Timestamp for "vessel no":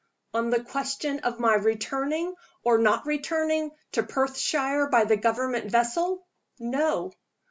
5.69-7.11